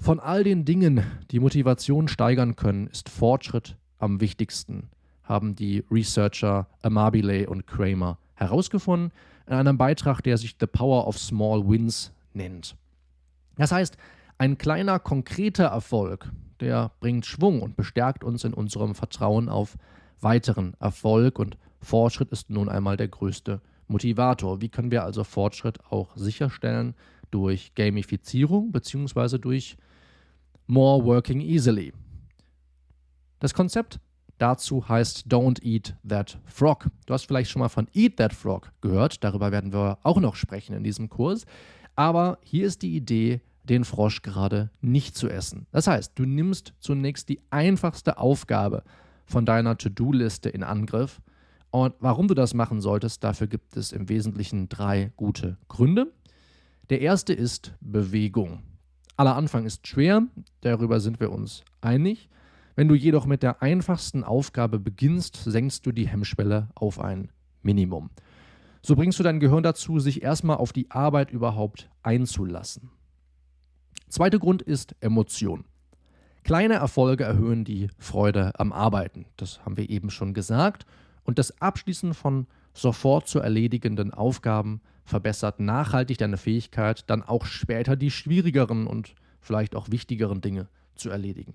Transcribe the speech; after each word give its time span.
Von 0.00 0.18
all 0.18 0.44
den 0.44 0.64
Dingen, 0.64 1.04
die 1.30 1.40
Motivation 1.40 2.08
steigern 2.08 2.56
können, 2.56 2.86
ist 2.86 3.10
Fortschritt 3.10 3.76
am 3.98 4.18
wichtigsten, 4.22 4.88
haben 5.24 5.54
die 5.54 5.84
Researcher 5.90 6.68
Amabile 6.80 7.50
und 7.50 7.66
Kramer 7.66 8.16
herausgefunden 8.34 9.12
in 9.46 9.52
einem 9.52 9.76
Beitrag, 9.76 10.22
der 10.22 10.38
sich 10.38 10.56
The 10.58 10.66
Power 10.66 11.06
of 11.06 11.18
Small 11.18 11.68
Wins 11.68 12.12
nennt. 12.32 12.76
Das 13.58 13.72
heißt, 13.72 13.98
ein 14.38 14.56
kleiner 14.56 14.98
konkreter 14.98 15.66
Erfolg, 15.66 16.32
der 16.60 16.92
bringt 17.00 17.26
Schwung 17.26 17.60
und 17.60 17.76
bestärkt 17.76 18.24
uns 18.24 18.44
in 18.44 18.54
unserem 18.54 18.94
Vertrauen 18.94 19.50
auf 19.50 19.76
weiteren 20.22 20.72
Erfolg 20.80 21.38
und 21.38 21.58
Fortschritt 21.82 22.30
ist 22.30 22.48
nun 22.48 22.70
einmal 22.70 22.96
der 22.96 23.08
größte 23.08 23.60
Motivator. 23.86 24.62
Wie 24.62 24.70
können 24.70 24.90
wir 24.90 25.04
also 25.04 25.24
Fortschritt 25.24 25.78
auch 25.90 26.16
sicherstellen? 26.16 26.94
Durch 27.30 27.74
Gamifizierung 27.74 28.72
bzw. 28.72 29.38
durch 29.38 29.76
More 30.70 31.04
Working 31.04 31.40
Easily. 31.40 31.92
Das 33.40 33.54
Konzept 33.54 33.98
dazu 34.38 34.88
heißt 34.88 35.26
Don't 35.26 35.60
Eat 35.64 35.96
That 36.08 36.38
Frog. 36.44 36.86
Du 37.06 37.12
hast 37.12 37.24
vielleicht 37.24 37.50
schon 37.50 37.58
mal 37.58 37.68
von 37.68 37.88
Eat 37.92 38.18
That 38.18 38.32
Frog 38.32 38.70
gehört, 38.80 39.24
darüber 39.24 39.50
werden 39.50 39.72
wir 39.72 39.98
auch 40.04 40.20
noch 40.20 40.36
sprechen 40.36 40.76
in 40.76 40.84
diesem 40.84 41.08
Kurs. 41.08 41.44
Aber 41.96 42.38
hier 42.44 42.68
ist 42.68 42.82
die 42.82 42.94
Idee, 42.94 43.40
den 43.64 43.84
Frosch 43.84 44.22
gerade 44.22 44.70
nicht 44.80 45.16
zu 45.16 45.28
essen. 45.28 45.66
Das 45.72 45.88
heißt, 45.88 46.12
du 46.14 46.24
nimmst 46.24 46.72
zunächst 46.78 47.28
die 47.30 47.40
einfachste 47.50 48.18
Aufgabe 48.18 48.84
von 49.26 49.44
deiner 49.44 49.76
To-Do-Liste 49.76 50.50
in 50.50 50.62
Angriff. 50.62 51.20
Und 51.70 51.96
warum 51.98 52.28
du 52.28 52.34
das 52.34 52.54
machen 52.54 52.80
solltest, 52.80 53.24
dafür 53.24 53.48
gibt 53.48 53.76
es 53.76 53.90
im 53.90 54.08
Wesentlichen 54.08 54.68
drei 54.68 55.10
gute 55.16 55.58
Gründe. 55.66 56.12
Der 56.90 57.00
erste 57.00 57.32
ist 57.32 57.74
Bewegung. 57.80 58.62
Aller 59.16 59.36
Anfang 59.36 59.66
ist 59.66 59.86
schwer, 59.86 60.22
darüber 60.62 61.00
sind 61.00 61.20
wir 61.20 61.30
uns 61.32 61.62
einig. 61.80 62.28
Wenn 62.76 62.88
du 62.88 62.94
jedoch 62.94 63.26
mit 63.26 63.42
der 63.42 63.62
einfachsten 63.62 64.24
Aufgabe 64.24 64.78
beginnst, 64.78 65.36
senkst 65.44 65.84
du 65.84 65.92
die 65.92 66.08
Hemmschwelle 66.08 66.68
auf 66.74 66.98
ein 66.98 67.30
Minimum. 67.62 68.10
So 68.82 68.96
bringst 68.96 69.18
du 69.18 69.22
dein 69.22 69.40
Gehirn 69.40 69.62
dazu, 69.62 69.98
sich 69.98 70.22
erstmal 70.22 70.56
auf 70.56 70.72
die 70.72 70.90
Arbeit 70.90 71.30
überhaupt 71.30 71.90
einzulassen. 72.02 72.90
Zweiter 74.08 74.38
Grund 74.38 74.62
ist 74.62 74.96
Emotion. 75.00 75.64
Kleine 76.42 76.74
Erfolge 76.74 77.24
erhöhen 77.24 77.64
die 77.64 77.88
Freude 77.98 78.58
am 78.58 78.72
Arbeiten. 78.72 79.26
Das 79.36 79.64
haben 79.64 79.76
wir 79.76 79.90
eben 79.90 80.10
schon 80.10 80.32
gesagt. 80.32 80.86
Und 81.22 81.38
das 81.38 81.60
Abschließen 81.60 82.14
von 82.14 82.46
sofort 82.72 83.28
zu 83.28 83.40
erledigenden 83.40 84.12
Aufgaben 84.12 84.80
verbessert 85.04 85.60
nachhaltig 85.60 86.18
deine 86.18 86.36
Fähigkeit, 86.36 87.04
dann 87.10 87.22
auch 87.22 87.44
später 87.44 87.96
die 87.96 88.10
schwierigeren 88.10 88.86
und 88.86 89.14
vielleicht 89.40 89.74
auch 89.74 89.90
wichtigeren 89.90 90.40
Dinge 90.40 90.68
zu 90.94 91.10
erledigen. 91.10 91.54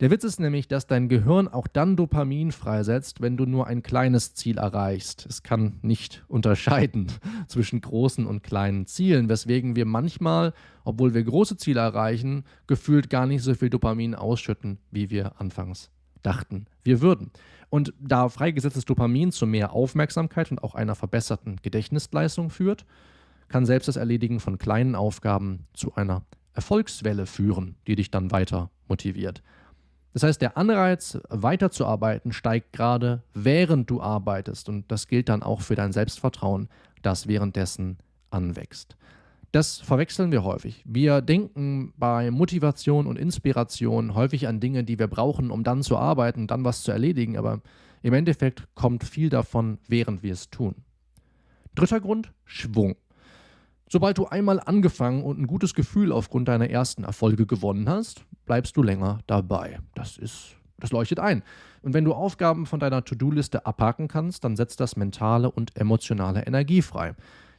Der 0.00 0.10
Witz 0.10 0.24
ist 0.24 0.40
nämlich, 0.40 0.68
dass 0.68 0.86
dein 0.86 1.08
Gehirn 1.08 1.48
auch 1.48 1.66
dann 1.66 1.96
Dopamin 1.96 2.52
freisetzt, 2.52 3.22
wenn 3.22 3.38
du 3.38 3.46
nur 3.46 3.66
ein 3.66 3.82
kleines 3.82 4.34
Ziel 4.34 4.58
erreichst. 4.58 5.24
Es 5.26 5.42
kann 5.42 5.78
nicht 5.80 6.22
unterscheiden 6.28 7.06
zwischen 7.48 7.80
großen 7.80 8.26
und 8.26 8.42
kleinen 8.42 8.84
Zielen, 8.84 9.30
weswegen 9.30 9.74
wir 9.74 9.86
manchmal, 9.86 10.52
obwohl 10.84 11.14
wir 11.14 11.24
große 11.24 11.56
Ziele 11.56 11.80
erreichen, 11.80 12.44
gefühlt 12.66 13.08
gar 13.08 13.26
nicht 13.26 13.42
so 13.42 13.54
viel 13.54 13.70
Dopamin 13.70 14.14
ausschütten, 14.14 14.78
wie 14.90 15.08
wir 15.08 15.40
anfangs 15.40 15.90
dachten, 16.26 16.66
wir 16.82 17.00
würden. 17.00 17.30
Und 17.70 17.94
da 18.00 18.28
freigesetztes 18.28 18.84
Dopamin 18.84 19.32
zu 19.32 19.46
mehr 19.46 19.72
Aufmerksamkeit 19.72 20.50
und 20.50 20.62
auch 20.62 20.74
einer 20.74 20.94
verbesserten 20.94 21.56
Gedächtnisleistung 21.62 22.50
führt, 22.50 22.84
kann 23.48 23.66
selbst 23.66 23.88
das 23.88 23.96
Erledigen 23.96 24.40
von 24.40 24.58
kleinen 24.58 24.94
Aufgaben 24.94 25.66
zu 25.72 25.94
einer 25.94 26.22
Erfolgswelle 26.52 27.26
führen, 27.26 27.76
die 27.86 27.96
dich 27.96 28.10
dann 28.10 28.30
weiter 28.30 28.70
motiviert. 28.88 29.42
Das 30.14 30.22
heißt, 30.22 30.40
der 30.40 30.56
Anreiz, 30.56 31.18
weiterzuarbeiten, 31.28 32.32
steigt 32.32 32.72
gerade 32.72 33.22
während 33.34 33.90
du 33.90 34.00
arbeitest. 34.00 34.70
Und 34.70 34.90
das 34.90 35.08
gilt 35.08 35.28
dann 35.28 35.42
auch 35.42 35.60
für 35.60 35.74
dein 35.74 35.92
Selbstvertrauen, 35.92 36.68
das 37.02 37.28
währenddessen 37.28 37.98
anwächst. 38.30 38.96
Das 39.56 39.78
verwechseln 39.78 40.32
wir 40.32 40.44
häufig. 40.44 40.82
Wir 40.84 41.22
denken 41.22 41.94
bei 41.96 42.30
Motivation 42.30 43.06
und 43.06 43.18
Inspiration 43.18 44.14
häufig 44.14 44.48
an 44.48 44.60
Dinge, 44.60 44.84
die 44.84 44.98
wir 44.98 45.06
brauchen, 45.06 45.50
um 45.50 45.64
dann 45.64 45.82
zu 45.82 45.96
arbeiten, 45.96 46.46
dann 46.46 46.62
was 46.62 46.82
zu 46.82 46.92
erledigen, 46.92 47.38
aber 47.38 47.62
im 48.02 48.12
Endeffekt 48.12 48.68
kommt 48.74 49.02
viel 49.02 49.30
davon, 49.30 49.78
während 49.88 50.22
wir 50.22 50.34
es 50.34 50.50
tun. 50.50 50.74
Dritter 51.74 52.00
Grund, 52.00 52.34
Schwung. 52.44 52.96
Sobald 53.88 54.18
du 54.18 54.26
einmal 54.26 54.60
angefangen 54.60 55.22
und 55.22 55.40
ein 55.40 55.46
gutes 55.46 55.72
Gefühl 55.72 56.12
aufgrund 56.12 56.48
deiner 56.48 56.68
ersten 56.68 57.04
Erfolge 57.04 57.46
gewonnen 57.46 57.88
hast, 57.88 58.26
bleibst 58.44 58.76
du 58.76 58.82
länger 58.82 59.20
dabei. 59.26 59.78
Das 59.94 60.18
ist 60.18 60.56
das 60.78 60.92
leuchtet 60.92 61.18
ein. 61.18 61.42
Und 61.80 61.94
wenn 61.94 62.04
du 62.04 62.12
Aufgaben 62.12 62.66
von 62.66 62.80
deiner 62.80 63.04
To-Do-Liste 63.04 63.64
abhaken 63.64 64.08
kannst, 64.08 64.44
dann 64.44 64.56
setzt 64.56 64.80
das 64.80 64.96
mentale 64.96 65.50
und 65.50 65.74
emotionale 65.76 66.46
Energie 66.46 66.82
frei. 66.82 67.14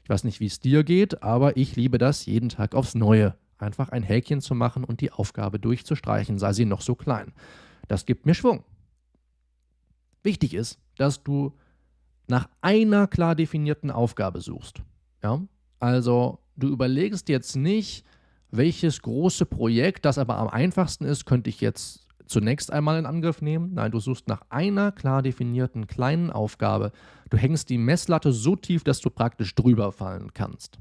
Ich 0.07 0.09
weiß 0.09 0.23
nicht, 0.23 0.39
wie 0.39 0.45
es 0.45 0.61
dir 0.61 0.85
geht, 0.85 1.21
aber 1.21 1.57
ich 1.57 1.75
liebe 1.75 1.97
das 1.97 2.25
jeden 2.25 2.47
Tag 2.47 2.75
aufs 2.75 2.95
Neue. 2.95 3.35
Einfach 3.57 3.89
ein 3.89 4.03
Häkchen 4.03 4.39
zu 4.39 4.55
machen 4.55 4.85
und 4.85 5.01
die 5.01 5.11
Aufgabe 5.11 5.59
durchzustreichen, 5.59 6.39
sei 6.39 6.53
sie 6.53 6.63
noch 6.63 6.79
so 6.79 6.95
klein. 6.95 7.33
Das 7.89 8.05
gibt 8.05 8.25
mir 8.25 8.33
Schwung. 8.33 8.63
Wichtig 10.23 10.53
ist, 10.53 10.79
dass 10.95 11.25
du 11.25 11.57
nach 12.29 12.47
einer 12.61 13.07
klar 13.07 13.35
definierten 13.35 13.91
Aufgabe 13.91 14.39
suchst. 14.39 14.81
Ja? 15.21 15.41
Also 15.81 16.39
du 16.55 16.69
überlegst 16.69 17.27
jetzt 17.27 17.57
nicht, 17.57 18.05
welches 18.49 19.01
große 19.01 19.45
Projekt, 19.45 20.05
das 20.05 20.17
aber 20.17 20.37
am 20.37 20.47
einfachsten 20.47 21.03
ist, 21.03 21.25
könnte 21.25 21.49
ich 21.49 21.59
jetzt 21.59 22.06
zunächst 22.27 22.71
einmal 22.71 22.99
in 22.99 23.05
Angriff 23.05 23.41
nehmen. 23.41 23.73
Nein, 23.73 23.91
du 23.91 23.99
suchst 23.99 24.27
nach 24.27 24.41
einer 24.49 24.91
klar 24.91 25.21
definierten 25.21 25.87
kleinen 25.87 26.29
Aufgabe. 26.29 26.91
Du 27.29 27.37
hängst 27.37 27.69
die 27.69 27.77
Messlatte 27.77 28.31
so 28.31 28.55
tief, 28.55 28.83
dass 28.83 28.99
du 28.99 29.09
praktisch 29.09 29.55
drüber 29.55 29.91
fallen 29.91 30.33
kannst. 30.33 30.79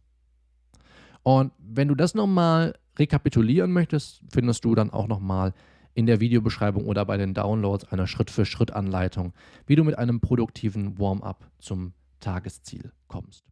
Und 1.22 1.52
wenn 1.58 1.88
du 1.88 1.94
das 1.94 2.14
nochmal 2.14 2.74
rekapitulieren 2.98 3.72
möchtest, 3.72 4.22
findest 4.30 4.64
du 4.64 4.74
dann 4.74 4.90
auch 4.90 5.08
nochmal 5.08 5.54
in 5.94 6.06
der 6.06 6.20
Videobeschreibung 6.20 6.84
oder 6.84 7.04
bei 7.06 7.16
den 7.16 7.32
Downloads 7.32 7.90
eine 7.90 8.06
Schritt-für-Schritt-Anleitung, 8.06 9.32
wie 9.66 9.76
du 9.76 9.82
mit 9.82 9.98
einem 9.98 10.20
produktiven 10.20 10.98
Warm-up 10.98 11.50
zum 11.58 11.94
Tagesziel 12.20 12.92
kommst. 13.08 13.46